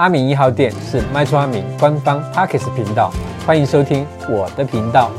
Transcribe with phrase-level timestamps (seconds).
[0.00, 3.12] 阿明一号店是卖厝阿明官方 Podcast 频道，
[3.46, 5.10] 欢迎收听我的频道。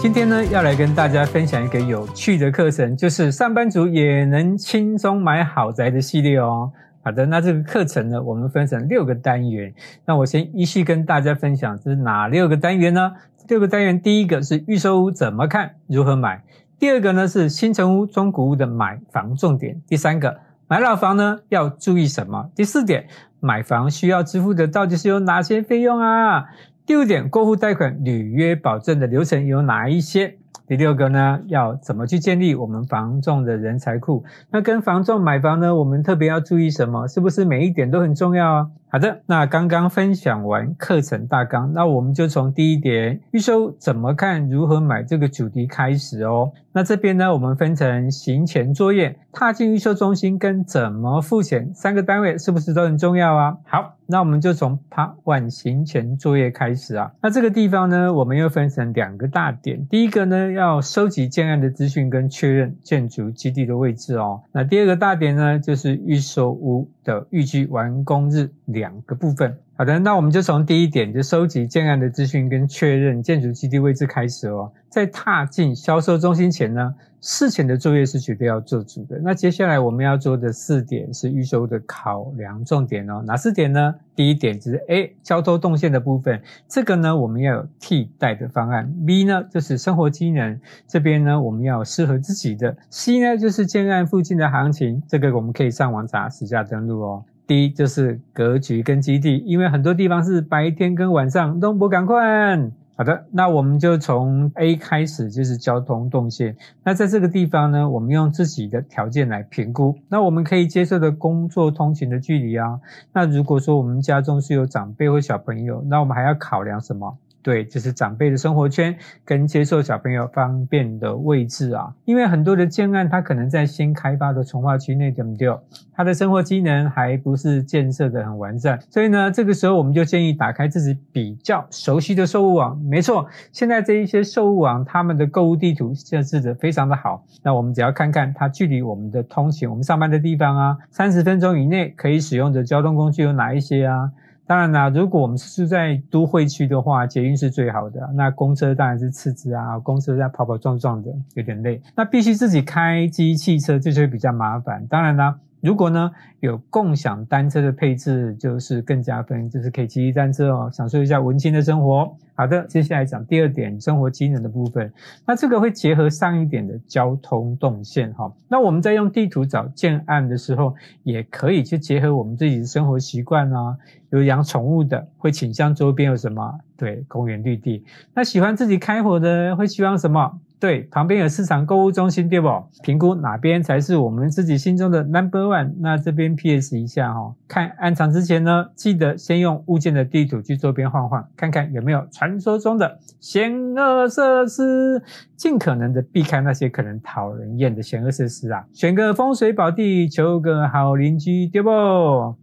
[0.00, 6.70] 今天呢，要来跟大家分享一个有趣的课程，就是上班族也能轻松买好宅的系列哦。
[7.02, 9.74] 好的，那这个课程呢，我们分成六个单元。
[10.04, 13.14] 那我先依序跟大家分享，这是哪六个单元呢？
[13.48, 16.36] 六个单元，第一个是预售屋怎么看，如何买；
[16.78, 20.38] 第二个呢是新城屋、中古屋的买房重点；第三个。
[20.72, 22.48] 买老房呢要注意什么？
[22.54, 23.06] 第四点，
[23.40, 26.46] 买房需要支付的到底是有哪些费用啊？
[26.86, 30.38] 第五点，过户贷款履约保证的流程有哪一些？
[30.66, 34.24] 第六个呢，要怎么去建立我们房仲的人才库？
[34.50, 37.06] 那跟房仲买房呢，我们特别要注意什么？
[37.06, 38.70] 是不是每一点都很重要啊？
[38.92, 46.52] 好的，那刚刚分享完课程大纲，那我们就从第一点预售怎么看、如何买这个主题开始哦。
[46.74, 53.56] 那这边呢，我们分成行前作业、踏进预售中心跟怎么付钱三个单位，是不是都很重要啊？
[53.64, 57.12] 好，那我们就从 Part One 行前作业开始啊。
[57.22, 64.42] 那这个地方呢，我们又分成两个大点，第一个呢，要收集建案的资讯跟确认建筑基地的位置哦。
[64.52, 69.58] 那第二个大点呢，就是预售屋的预计完工日两个部分。
[69.74, 74.70] 好的，那我们就从第一点，就收集建案的资讯跟确认建筑基地位置开始哦。
[74.90, 79.18] 在踏进销售中心前呢，事前的作业是绝对要做足的。
[79.24, 83.24] 那接下来我们要做的四点是预售的考量重点哦。
[83.26, 83.94] 哪四点呢？
[84.14, 88.92] 第一点就是 A 交通动线的部分，这个呢我们要有替代的方案。
[89.06, 92.76] B 呢就是生活机能，这边呢我们要有适合自己的。
[92.90, 97.24] C 呢就是建案附近的行情，这个我们可以上网查实价登录哦。
[97.52, 102.58] 一就是格局跟基地，因为很多地方是白天跟晚上都不赶快。
[102.94, 106.54] 好的，那我们就从 A 开始，就是交通动线。
[106.84, 109.98] 那在这个地方呢，我们用自己的条件来评估。
[110.08, 112.78] 那我们可以接受的工作通勤的距离啊。
[113.12, 117.16] 那如果说我们家中是有长辈或小朋友，那我们还要考量什么？
[117.42, 125.52] 对，就是长辈的生活圈跟接受小朋友方便的位置啊，因为很多的建案它可能在新开发的从化区内，对不对？
[125.94, 132.78] 它的生活机能还不是建设的很完善，所以呢，这个时候我们就建议打开自己比较熟悉的售物网。
[132.82, 137.24] 没错，现在这一些售物网，他们的购物地图设置的非常的好。
[137.42, 144.10] 那我们只要看看它距离我们的通勤、我们上班的地方啊，三十分钟以内可以使用的交通工具有哪一些啊？
[144.46, 148.10] 当然啦，如果我们是在都会区的话，捷运是最好的。
[148.14, 151.80] 那公车当然是次之啊，公车在跑跑撞撞的，有点累。
[151.94, 154.86] 那必须自己开机汽车，这就会比较麻烦。
[154.88, 155.38] 当然啦。
[155.62, 162.14] 如果呢有共享单车的配置，就是更加分，就是可以骑骑单车哦，享受一下文青的生活。
[162.34, 164.92] 好的，接下来讲第二点，生活机能的部分。
[165.24, 168.32] 那这个会结合上一点的交通动线哈。
[168.48, 170.74] 那我们在用地图找建案的时候，
[171.04, 173.76] 也可以去结合我们自己的生活习惯啊。
[174.10, 176.58] 有养宠物的，会倾向周边有什么？
[176.76, 177.84] 对，公园绿地。
[178.14, 180.40] 那喜欢自己开火的，会希望什么？
[180.62, 182.48] 对，旁边有市场购物中心，对不？
[182.84, 185.72] 评估哪边才是我们自己心中的 number one。
[185.80, 195.02] 那这边 PS 一下哈，看案场之前呢，记得先用物件的地图去周边晃晃，看看有没有传说中的险恶设施，
[195.34, 201.70] 尽可能的避开那些可能讨人厌的险恶设施啊，选个风水宝地，求个好邻居，对不？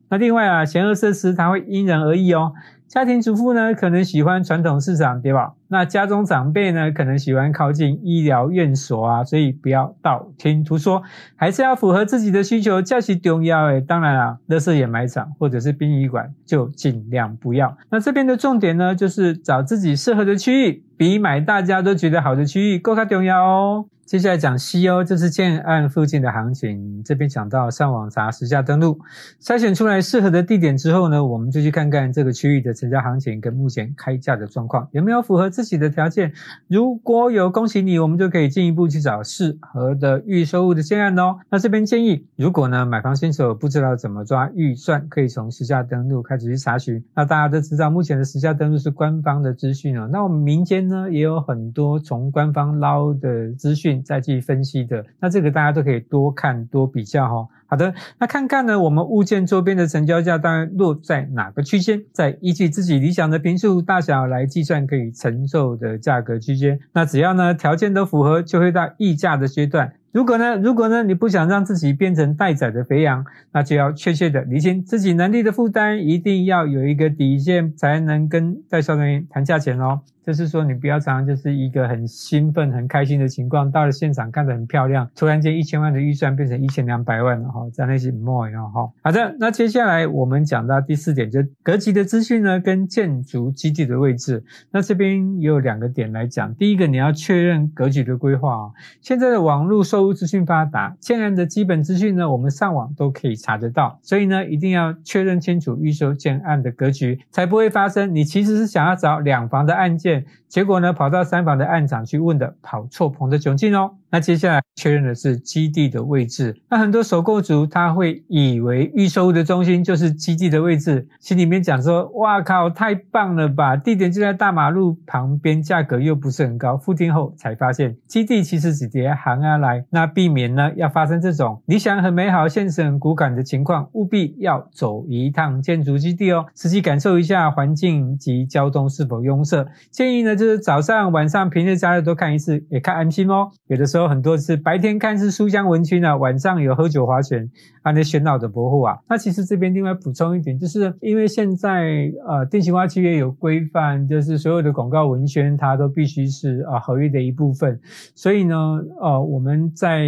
[0.10, 2.52] 那另外啊，险恶设施它会因人而异哦。
[2.90, 5.54] 家庭主妇呢，可能喜欢传统市场，对吧？
[5.68, 11.04] 那家中长辈呢，可能喜欢靠近医疗院所啊，所以不要道听途说，
[11.36, 13.80] 还是要符合自己的需求，较其重要诶。
[13.80, 17.78] 当然啦，垃圾掩埋场或者是殡仪馆就尽量不要。
[17.92, 23.86] 那这边的重点呢，就是找自己适合的区域，比买大家都觉得好的区域更加重要哦。
[24.10, 27.04] 接下来讲 C 哦，这是建案附近的行情。
[27.04, 29.00] 这边讲到上网查实价登录，
[29.40, 36.34] 筛选出来适合的地点之后呢，我们就去看看这个区域的成交行情跟目前开价的状况有没有符合自己的条件。
[36.68, 41.36] 如果有，恭喜你，我们就可以进一步去找适合的预售屋的建案哦。
[41.52, 47.00] 那这边建议，如果呢买房新手不知道怎么抓预算，可以从实价登录开始去查询。
[47.14, 50.10] 那大家都知道，目前的实价登录是官方的资讯哦。
[50.12, 53.99] 那我们民间呢也有很多从官方捞的资讯。
[54.04, 57.48] 再去分析的，那这个大家都可以多看多比较哈。
[57.68, 66.80] 好的，那看看呢，我们物件周边的成交价大概落在哪个区间，再依据自己理想的坪数大小来计算可以承受的价格区间。
[66.94, 69.94] 那只要呢条件都符合，就会到议价的阶段。
[70.12, 80.02] 如果呢，如果呢你不想让自己变成待宰的肥羊，那就要确切的厘清自己能力的负担，一定要有一个底线，才能跟代销人员谈价钱哦。
[80.26, 88.90] 就是说你不要常常就是一个很兴奋、很开心的情况，到了现场看得很漂亮，突然间一千万的预算变成一千两百万了哈，在那些 more 哈。
[89.02, 94.44] 好的，那接下来我们讲到第四点，就格局的资讯呢，跟建筑基地的位置。
[94.72, 98.72] 那这边也有两个点来讲，第一个你要确认格局的规划啊。
[99.02, 113.92] 现在的网络售屋资讯发达，建案的基本资讯呢，我们上网都可以查得到，所以呢，一定要确认清楚预售建案的格局，才不会发生你其实是想要找两房的案件，হচ্ছে 结果呢，跑到三房的案场去问的跑错棚的窘境哦。
[114.12, 116.60] 那接下来确认的是基地的位置。
[116.68, 123.76] 那很多首购族他会以为预售屋的中心就是基地的位置，心里面讲说：“哇靠，太棒了吧！
[123.76, 129.86] 地点就在大马路旁边，价格又不是很高。”付定后才发现，基地其实只叠行啊来。
[129.92, 139.64] 那避免呢要发生这种理想很美好、现实很骨感的情况，务必要走一趟建筑基地哦，实际感受一下环境及交通是否拥塞。
[139.92, 143.52] 建议呢是早上、晚上、平日假日都看一次，也看安心哦。
[143.68, 144.00] 有的时候。
[144.10, 147.48] 很多次白天看是书香文青啊，晚上有喝酒划拳，
[147.82, 148.98] 啊那喧闹的伯父啊。
[149.10, 157.80] 那其实这边另外补充一点，就是因为现在呃定型化契约有规范，就是所有的广告文宣它都必须是啊合约的一部分，
[158.16, 158.56] 所以呢
[159.02, 160.08] 呃我们在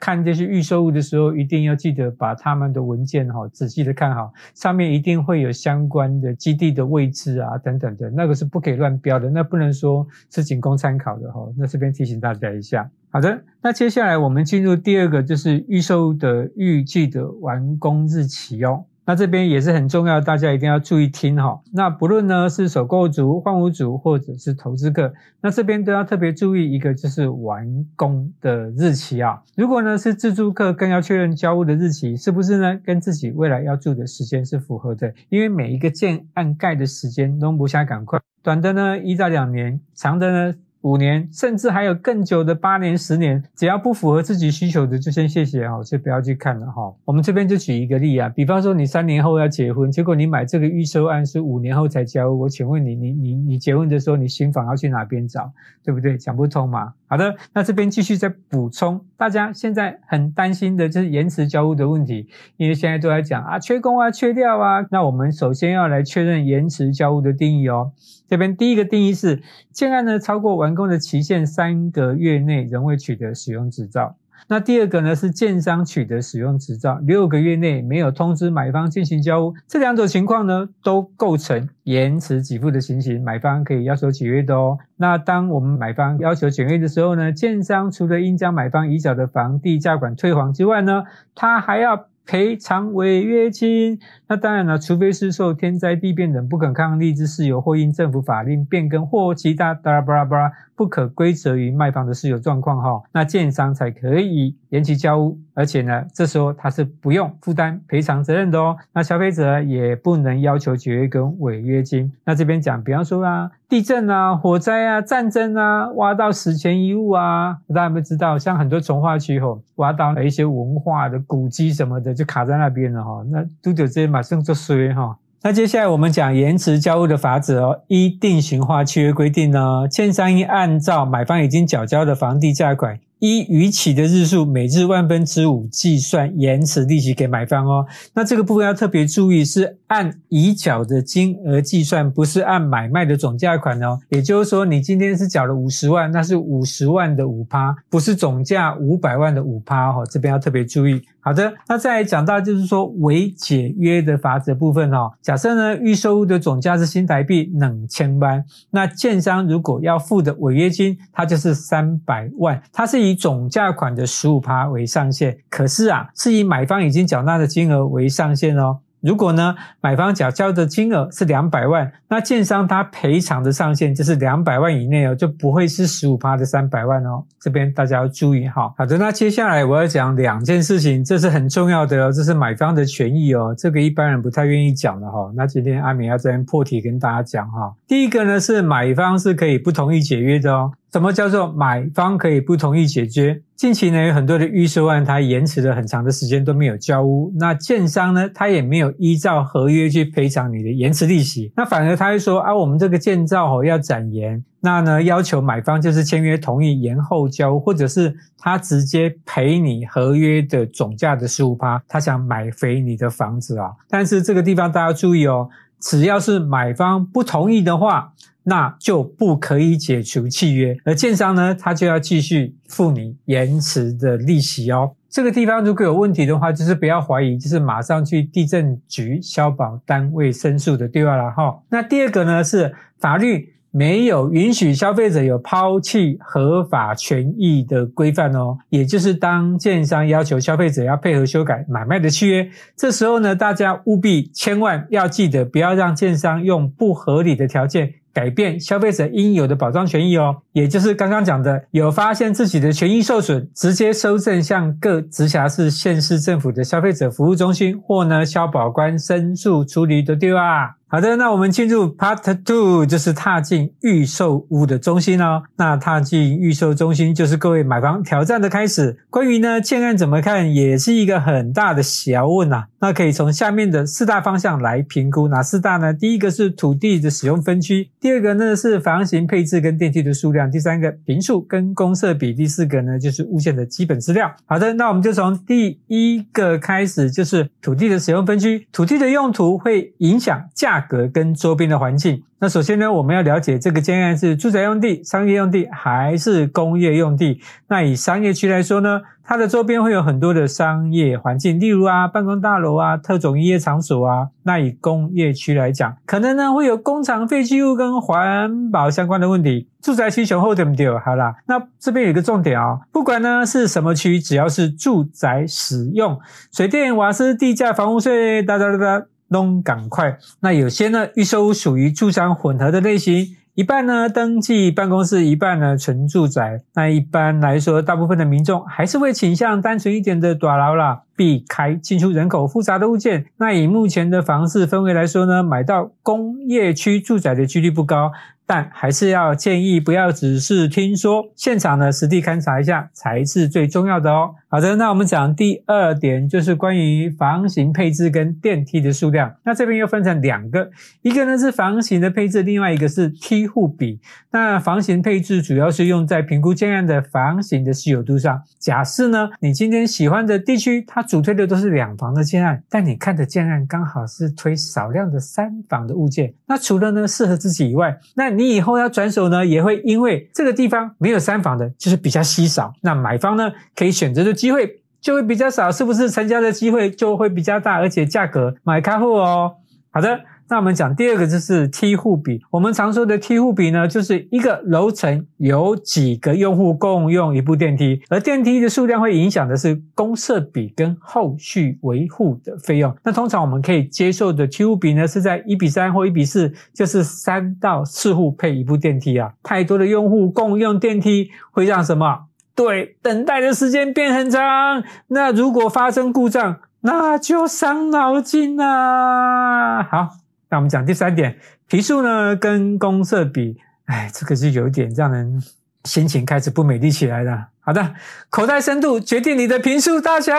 [0.00, 11.40] 看这些预售物的时候，一定要记得把他们的文件哈仔细的看好，上面一定会有相关的基地的位置啊等等的，那个是不可以乱标的，那不能说是仅供参考的哈。
[11.56, 12.90] 那这边提醒大家一下。
[13.10, 18.84] 好的，那接下来我们进入第二个，就是预售的预计的完工日期哦。
[19.06, 21.60] 那这边也是很重要，大家一定要注意听哈。
[21.72, 29.40] 那不论呢是首购族、换屋族或者是投资客，那这边都要特别注意一个，就是完工的日期啊。
[29.56, 40.54] 如果呢是自住客，更要确认交屋的日期是不是呢跟自己未来要住的时间是符合的，因为每一个建案盖的时间都不下赶快，短的呢一到两年，长的呢。
[40.86, 46.94] 五年，甚至还有更久的八年、十年，只要不符合自己需求的，就先谢谢哈，就不要去看了哈。
[47.04, 55.50] 我们这边就举一个例啊，比方说你三年后要结婚，结果你买这个预售案是五年后才交，我请问你，你你你结婚的时候，你新房要去哪边找，
[55.84, 56.16] 对不对？
[56.16, 56.92] 讲不通嘛。
[57.08, 64.86] 好的，那这边继续再补充，大家现在很担心的就是延迟交屋的问题，因为现在都在讲啊，缺工啊，缺料啊。
[64.92, 67.90] 那我们首先要来确认延迟交屋的定义哦。
[68.28, 69.40] 这边第一个定义是，
[69.70, 74.14] 建案呢超过完工的期限三个月内仍未取得使用执照。
[74.48, 84.78] 那第二个呢是建商取得使用执照六个月内没有通知买方进行交屋，这两种情况呢都构成延迟给付的情形，买方可以要求解约的哦。
[84.96, 93.98] 那当我们买方要求解约的时候呢，建商除了应将买方已缴的房地价款退还之外呢，他还要赔偿违约金。
[94.28, 108.76] 那当然了，除非是受天灾地变等不可抗力之事由，或因政府法令变更或其他巴拉巴拉巴拉不可归责于卖方的事由状况哈，那建商才可以延期交屋，而且呢，这时候他是不用负担赔偿责任的哦。
[108.92, 112.12] 那消费者也不能要求解约跟违约金。
[112.24, 118.38] 那这边讲，比方说啊，地震啊、火灾啊、战争啊，挖到史前遗物啊，大家不知道？
[118.38, 123.24] 像很多从化区吼，挖到了一些文化的古迹什么的，就卡在那边了哈。
[123.30, 124.06] 那都有这些。
[124.06, 127.80] 马上就衰哈，那接下来我们讲延迟交屋的法则哦。
[127.88, 137.86] 依定型化契约规定呢，建商应按照买方已经缴交的房地价款，依逾期的日数每日万分之五计算延迟利息给买方哦。
[138.14, 143.98] 那这个部分要特别注意，是按已缴的金额计算，不是按买卖的总价款哦。
[144.10, 150.06] 也就是说，你今天是缴了五十万，那是五十万的五趴，不是总价五百万的五趴哦。
[150.10, 151.00] 这边要特别注意。
[151.20, 155.10] 好的，那再来讲到就是说违解约的罚则部分哦。
[155.20, 165.38] 假设呢预售屋的总价是新台币两千万，那建商如果要付的违约金，它就是三百万，它是以总价款的十五趴为上限。
[165.48, 168.80] 可是啊，是以买方已经缴纳的金额为上限哦。
[169.06, 177.22] 如果呢，买方缴交的金额是两百万，那建商他赔偿的上限就是两百万以内哦，就不会是十五趴的三百万哦。
[177.40, 178.74] 这边大家要注意哈。
[178.76, 185.30] 好的，那接下来我要讲两件事情，这是很重要的哦，这是买方的权益哦，这个一般人不太愿意讲的哈。
[185.36, 187.72] 那今天阿明要这边破题跟大家讲哈。
[187.86, 190.72] 第一个呢是买方是可以不同意解约的哦。
[190.92, 193.40] 什么叫做买方可以不同意解约？
[193.56, 213.70] 近期呢有很多的预售案，它延迟了很长的时间都没有交屋，那建商呢他也没有依照合约去赔偿你的延迟利息，那反而他会说啊，我们这个建造哦要展延，那呢要求买方就是签约同意延后交，或者是他直接赔你合约的总价的十五趴，他想买回你的房子啊。
[213.88, 215.48] 但是这个地方大家注意哦，
[215.80, 218.12] 只要是买方不同意的话。
[218.48, 224.94] 那就不可以解除契约，而建商呢，他就要继续付你延迟的利息哦。
[225.10, 231.60] 这个地方如果有问题的话，就是不要怀疑，就是马上去地震局消保单位申诉的对外了哈。
[231.70, 247.92] 那第二个呢是法律没有允许消费者有抛弃合法权益的规范哦，也就是当建商要求消费者要配合修改买卖的契约，这时候呢，大家务必千万要记得，不要让建商用不合理的条件。
[248.16, 260.76] 改变消费者应有的保障权益哦，也就是刚刚讲的，有发现自己的权益受损，直接收证向各直辖市、县市政府的消费者服务中心或呢消保官申诉处理的对吧？
[260.88, 265.42] 好的，那我们进入 Part Two，就是踏进预售屋的中心哦。
[265.56, 268.96] 那踏进预售中心，就是各位买房挑战的开始。
[269.10, 272.66] 关于呢建案怎么看，也是一个很大的小问呐。
[272.78, 275.92] 那可以从下面的四大方向来评估，哪四大呢？
[275.92, 284.32] 第一个是土地的使用分区，第二个呢是房型配置跟电梯的数量，第三个平数跟公设比，第四个呢就是物件的基本资料。
[284.44, 288.64] 好的，那我们就从第一个开始，就是土地的使用分区。
[288.70, 290.40] 土地的用途会影响。
[290.54, 292.22] 价格跟周边的环境。
[292.38, 297.40] 那首先呢，我们要了解这个建案是住宅用地、商业用地还是工业用地。
[297.68, 304.28] 那以商业区来说呢，它的周边会有很多的商业环境，例如啊，办公大楼啊、特种营业场所啊。
[304.42, 309.68] 那以工业区来讲，可能呢会有工厂废弃物跟环保相关的问题。
[309.80, 310.86] 住宅区雄厚对不对？
[310.98, 316.20] 好啦，那这边有一个重点哦，不管呢是什么区，只要是住宅使用，
[316.52, 319.06] 水电、瓦斯、地价、房屋税，哒哒哒哒。
[319.28, 326.62] 弄赶快，那有些呢预售屋属于住商混合的类型，一半呢登记办公室，一半呢纯住宅。
[326.74, 333.26] 那一般来说，大部分的民众还是会倾向单纯一点的大楼啦，避开进出人口复杂的物件。
[333.38, 338.12] 那以目前的房市氛围来说呢，买到工业区住宅的几率不高。
[338.48, 344.36] 但还是要建议不要只是听说，现场呢实地勘察一下才是最重要的哦。
[344.46, 349.34] 好的，那我们讲第二点，就是关于房型配置跟电梯的数量。
[349.42, 350.70] 那这边又分成两个，
[351.02, 353.98] 一个呢是房型的配置，另外一个是梯户比。
[354.30, 358.40] 那房型配置主要是用在评估建案的房型的稀有度上。
[358.60, 366.34] 假设呢，你今天喜欢的地区，它主推的都是两房的建案，但你看的建案刚好是推少量的三房的物件。
[366.46, 372.72] 那除了呢适合自己以外，那你以后要转手呢，也会因为这个地方没有三房的，就是比较稀少。
[372.82, 379.54] 那买方呢，可以选择的机会就会比较少，是不是成交的机会就会比较大，而且价格买开户哦。
[379.90, 380.20] 好的。
[380.48, 382.40] 那我们讲第二个就是梯户比。
[382.50, 392.96] 我们常说的梯户比呢，就是一个楼层有几个用户共用一部电梯，而电梯的数量会影响的是公设比跟后续维护的费用。
[393.02, 399.32] 那通常我们可以接受的梯户比呢，是在一比三或一比四，就是三到四户配一部电梯啊。
[399.42, 402.26] 太多的用户共用电梯会让什么？
[402.54, 404.84] 对，等待的时间变很长。
[405.08, 409.82] 那如果发生故障，那就伤脑筋啊。
[409.82, 410.25] 好。
[410.48, 411.36] 那我们讲第三点，
[411.66, 415.42] 皮数呢跟公社比，哎，这个是有点让人
[415.84, 417.48] 心情开始不美丽起来了。
[417.66, 417.94] 好的，
[418.30, 420.32] 口袋深度决定你的坪数大小，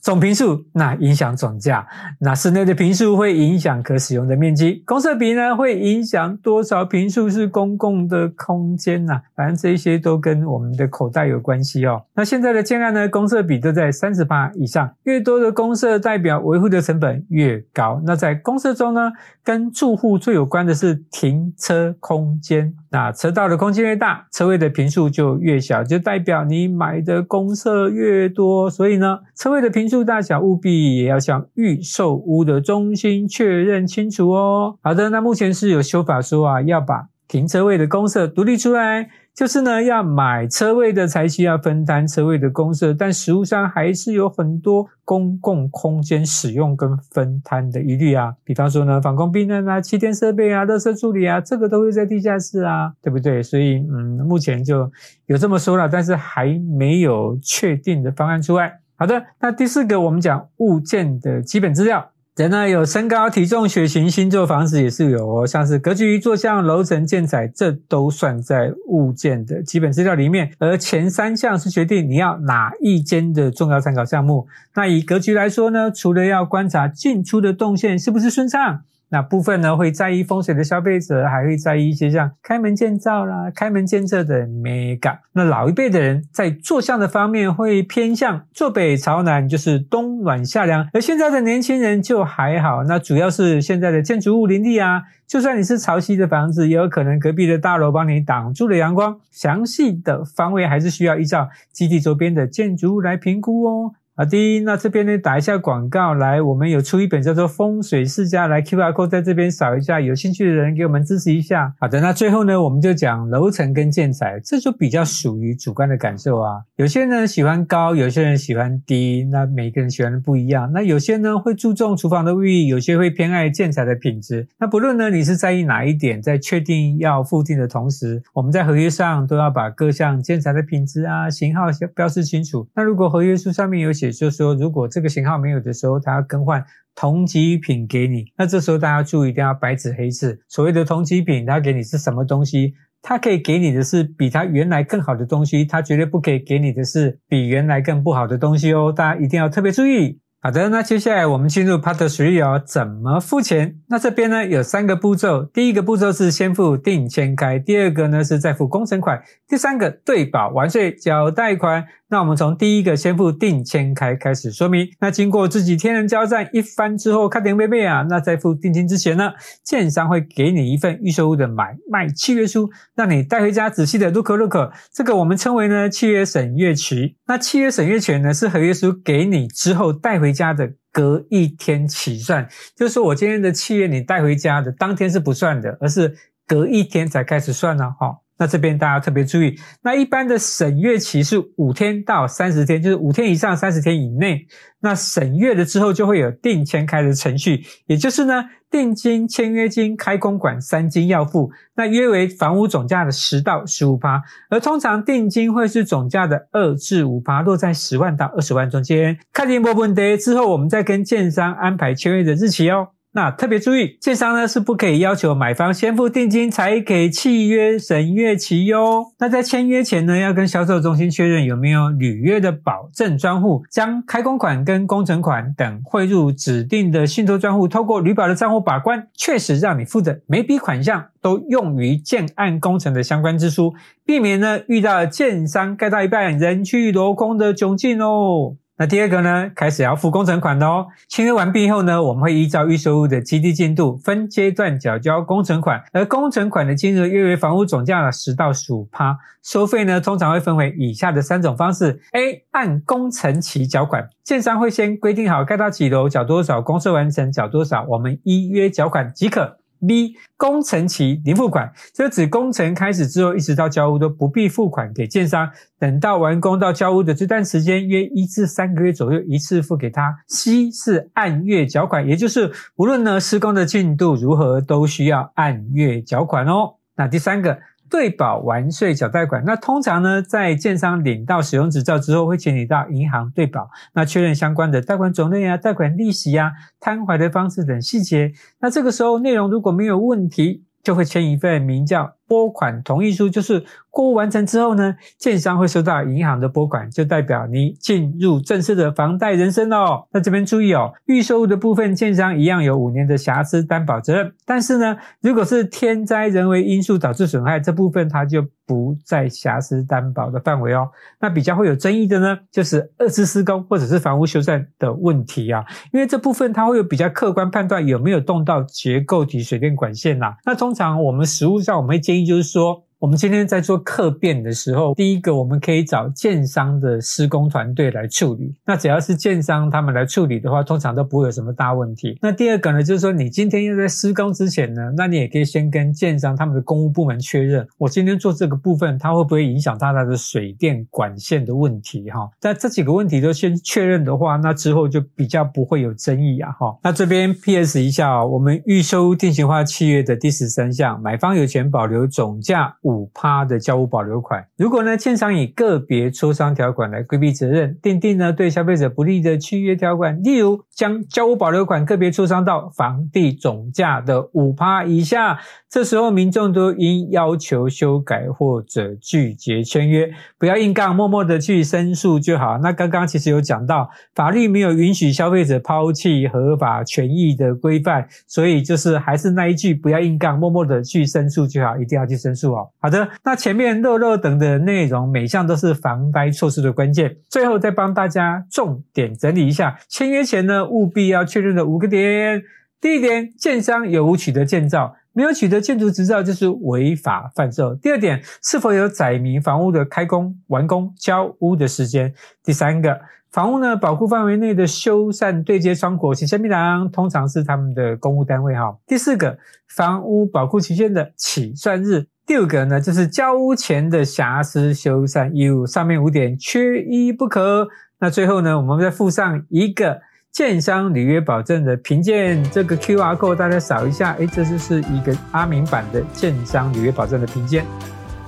[0.00, 1.86] 总坪数那影响总价，
[2.20, 12.02] 那室内的坪数会影响可使用的面积，公设比呢会影响多少坪数是公共的空间呐、啊，反正这一些都跟我们的口袋有关系哦。
[12.14, 18.00] 那现在的建案呢，公设比都在三十八以上，越多的公设代表维护的成本越高。
[18.06, 19.12] 那在公设中呢，
[19.44, 26.37] 跟住户最有关的是停车空间，那车道的空间越大，车位的坪数就越小，就代表。
[26.44, 34.76] 你买的公厕越多，所以呢，车位的平数大小务必也要向预售屋的中心确认清楚哦。
[34.82, 39.10] 好的，那目前是有修法说啊，要把停车位的公厕独立出来。
[39.38, 48.34] 就是呢，要买车位的才需要分摊车位的公设，但实务上还是有很多公共空间使用跟分摊的疑虑啊。
[48.42, 53.40] 比方说呢，防空避难啊、气垫设备啊、垃圾处理啊，这个都会在地下室啊，对不对？
[53.40, 54.90] 所以，嗯，目前就
[55.26, 58.80] 有这么说了，但是还没有确定的方案出来。
[58.96, 62.10] 好的，那第四个我们讲物件的基本资料。
[62.38, 70.52] 人呢，有身高、体重、血型、星座、房子也是有哦，像是格局、坐向、楼层、建材，这都算在物件的基本资料里面。
[70.58, 74.46] 而前三项是决定你要哪一间的重要参考项目。
[74.76, 85.20] 那以格局来说呢，除了要观察进出的动线是不是顺畅，那部分呢会在意风水的消费者，还会在意一些像开门见灶啦、开门见厕的美感。
[85.32, 90.88] 那老一辈的人在坐向的方面会偏向坐北朝南，就是冬暖夏凉。
[90.92, 99.18] 而现在的年轻人就还好，那主要是现在的建筑物林立啊，就算你是朝西的房子，也有可能隔壁的大楼帮你挡住了阳光。
[99.30, 103.94] 详细的方位还是需要依照基地周边的建筑物来评估哦。
[104.18, 111.72] 好的，那这边呢打一下广告，来，我们有出一本叫做《风水世家》，来 QR code 在这边扫一下，有兴趣的人给我们支持一下。
[111.78, 116.62] 好的，那最后呢，我们就讲楼层跟建材，这就比较属于主观的感受啊。
[116.74, 120.68] 有些人喜欢高，有些人喜欢低，那每个人喜欢的不一样。
[120.72, 124.48] 那有些呢会注重厨房的卫浴，有些会偏爱建材的品质。
[124.58, 132.66] 那不论呢你是在意哪一点，在确定要附定的同时，我们在合约上都要把各项建材的品质啊、型号标示清楚。
[132.74, 138.24] 那如果合约书上面有写，也就是说，如果这个型号没有的时候，他要更换同级品给你。
[138.36, 140.40] 那这时候大家注意，一定要白纸黑字。
[140.48, 142.74] 所谓的同级品，他给你是什么东西？
[143.00, 148.92] 他可以给你的是比他原来更好的东西，他绝对不可以给你的是比原来更不好的东西哦。
[148.92, 150.18] 大家一定要特别注意。
[150.40, 153.80] 好的，那接下来我们进入 Part Three 哦，怎么付钱？
[153.88, 161.84] 那这边呢有三个步骤，第一个步骤是先付定签开，第二个呢是再付工程款，第三个对保完税缴贷款。
[162.10, 164.88] 那我们从第一个先付定签开开始说明。
[165.00, 174.72] 那经过自己天人交战一番之后，看点贝贝啊，那在付定金之前呢，建商会给你一份预售物的买卖契约书，让你带回家仔细的 look look。
[174.92, 177.16] 这个我们称为呢契约审阅期。
[177.26, 188.20] 那契约审阅权呢是合约书给你之后带回家的隔一天起算，就是说我今天的契约你带回家的当天是不算的，而是隔一天才开始算呢，哈。
[188.38, 194.46] 那这边大家特别注意，那一般的审阅期是五天到三十天，就是五天以上三十天以内。
[194.80, 209.18] 那审阅了之后就会有定签开的程序，也就是呢，定金、签约金、开工款三金要付，那约为房屋总价的十到十五趴，而通常定金会是总价的二至五趴，落在十万到二十万中间。
[209.32, 212.90] 看定没问题之后，我们再跟建商安排签约的日期哦。
[213.18, 219.06] 那特别注意，建商呢是不可以要求买方先付定金才给契约审阅期哟。
[219.18, 233.74] 那在签约前呢，要跟销售中心确认有没有履约的保证专户，将开工款跟工程款等汇入指定的信托专户，透过履保的账户把关，确实让你付的每笔款项都用于建案工程的相关支出，
[234.06, 238.54] 避免呢遇到建商盖到一半人去楼空的窘境哦。
[238.80, 240.86] 那第二个呢，开始要付工程款的哦。
[241.08, 249.18] 签约完毕后呢，我们会依照预售屋的基地进度，分阶段缴交工程款，而工程款的金额约为房屋总价的十到十五趴。
[249.42, 259.58] 收费呢，通常会分为以下的三种方式：A 按工程期缴款，建商会先规定好盖到几楼缴多少，公设完成缴多少，我们依约缴款即可。
[259.86, 270.18] B 工程期零付款，这指工程开始之后一直到交屋都不必付款给建商，等到完工到交屋的这段时间约一至三个月左右一次付给他。
[270.26, 276.74] C 是按月缴款，也就是无论呢施工的进度如何，都需要按月缴款哦。
[276.96, 277.58] 那第三个。
[277.90, 288.32] 对保完税缴贷款，那通常呢，在建商领到使用执照之后，会请你到银行对保，那确认相关的贷款种类啊、贷款利息啊、摊还的方式等细节。
[288.60, 300.06] 那这个时候内容如果没有问题，就会签一份名叫拨款同意书，就是过户完成之后呢，建商会收到银行的拨款，就代表你进入正式的房贷人生哦。
[300.12, 310.86] 那这边注意哦，预售屋的部分，建商一样有五年的瑕疵担保责任，但是呢，如果是天灾人为因素导致损害，这部分它就不在瑕疵担保的范围哦。
[311.18, 322.17] 那比较会有争议的呢，就是二次施工或者是房屋修缮的问题啊，因为这部分它会有比较客观判断有没有动到结构体水电管线呐、那通常我们实务上我们会建议。
[322.20, 328.52] 也就是说，我们今天在做客变的时候，第一个我们可以找建商的施工团队来处理。
[328.66, 332.18] 那只要是建商他们来处理的话，通常都不会有什么大问题。
[332.20, 342.10] 那第二个呢，就是说你今天要在施工之前呢，那你也可以先跟建商他们的公务部门确认，我今天做这个部分，它会不会影响到它的水电管线的问题？
[342.10, 346.50] 哈，那这几个问题都先确认的话，那之后就比较不会有争议啊。
[346.50, 354.42] 哈，那这边 PS 一下啊，我们预售屋定型化契约的第十三项，买方有权保留总价五趴的交屋保留款。
[354.56, 372.56] 如果呢，建商以个别磋商条款来规避责任，订定呢对消费者不利的契约条款，例如将交屋保留款个别磋商到房地总价的五趴以下，这时候民众都应要求修改或者拒绝签约，不要硬杠，默默的去申诉就好。
[372.56, 382.70] 那刚刚其实有讲到，法律没有允许消费者抛弃合法权益的规范，所以就是还是那一句，不要硬杠，默默的去申诉就好，一定要去申诉哦。
[382.80, 387.16] 好的，那前面肉肉等的内容，每项都是防呆措施的关键。
[387.28, 392.40] 最后再帮大家重点整理一下，签约前呢，务必要确认的五个点。
[392.80, 397.74] 第一点，建商有无取得建造，没有取得建筑执照就是违法贩售。
[397.74, 402.14] 第二点，是否有载明房屋的开工、完工、交屋的时间。
[402.44, 408.76] 第三个，房屋呢保护范围内的修缮对接窗口，是虾米人，通常是他们的公务单位哈。
[408.86, 409.38] 第四个，
[409.68, 412.06] 房屋保护期限的起算日。
[412.26, 417.68] 第五个呢，就是交屋前的瑕疵修缮义务，上面五点缺一不可。
[418.00, 420.00] 那最后呢，我们再附上一个。
[420.30, 427.64] 建商履约保证的评鉴，这个 QR code 大家扫一下，诶，这就是一个阿明版的建商履约保证的评鉴。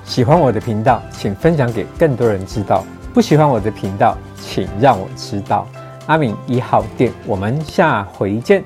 [0.02, 5.66] 喜欢我的频道，请分享给更多人知道；不喜欢我的频道，请让我知道。
[6.06, 8.64] 阿敏一号店，我们下回见。